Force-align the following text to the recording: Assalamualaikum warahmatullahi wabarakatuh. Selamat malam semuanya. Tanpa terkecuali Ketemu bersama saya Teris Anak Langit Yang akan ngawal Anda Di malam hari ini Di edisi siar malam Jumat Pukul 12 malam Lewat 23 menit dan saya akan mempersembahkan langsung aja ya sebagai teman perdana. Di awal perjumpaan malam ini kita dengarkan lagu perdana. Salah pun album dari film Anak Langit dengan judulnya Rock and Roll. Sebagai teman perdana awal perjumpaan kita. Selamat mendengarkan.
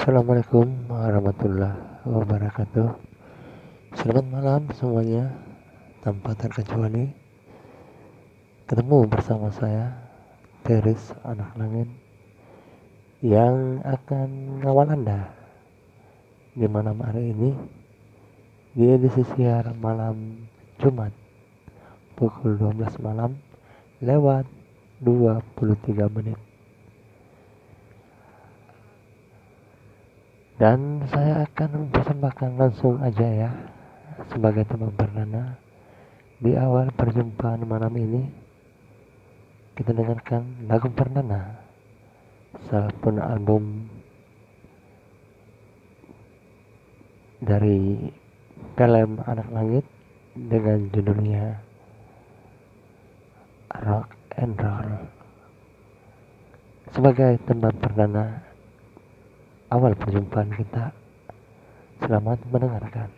Assalamualaikum 0.00 0.88
warahmatullahi 0.88 2.08
wabarakatuh. 2.08 2.88
Selamat 4.00 4.26
malam 4.32 4.64
semuanya. 4.72 5.28
Tanpa 6.00 6.32
terkecuali 6.40 7.12
Ketemu 8.64 9.04
bersama 9.12 9.52
saya 9.52 9.92
Teris 10.64 11.12
Anak 11.20 11.52
Langit 11.52 11.84
Yang 13.20 13.84
akan 13.84 14.28
ngawal 14.64 14.88
Anda 14.88 15.36
Di 16.56 16.64
malam 16.64 16.96
hari 17.04 17.36
ini 17.36 17.52
Di 18.72 18.96
edisi 18.96 19.20
siar 19.36 19.68
malam 19.76 20.48
Jumat 20.80 21.12
Pukul 22.16 22.56
12 22.56 22.88
malam 23.04 23.36
Lewat 24.00 24.48
23 25.04 26.08
menit 26.08 26.49
dan 30.60 31.00
saya 31.08 31.48
akan 31.48 31.88
mempersembahkan 31.88 32.50
langsung 32.60 33.00
aja 33.00 33.24
ya 33.24 33.50
sebagai 34.28 34.68
teman 34.68 34.92
perdana. 34.92 35.56
Di 36.36 36.52
awal 36.52 36.92
perjumpaan 36.92 37.64
malam 37.64 37.96
ini 37.96 38.28
kita 39.72 39.96
dengarkan 39.96 40.68
lagu 40.68 40.92
perdana. 40.92 41.64
Salah 42.68 42.92
pun 43.00 43.16
album 43.16 43.88
dari 47.40 48.12
film 48.76 49.16
Anak 49.24 49.48
Langit 49.48 49.88
dengan 50.36 50.92
judulnya 50.92 51.56
Rock 53.80 54.12
and 54.36 54.60
Roll. 54.60 55.08
Sebagai 56.92 57.40
teman 57.48 57.72
perdana 57.80 58.49
awal 59.70 59.94
perjumpaan 59.94 60.50
kita. 60.58 60.90
Selamat 62.02 62.42
mendengarkan. 62.50 63.08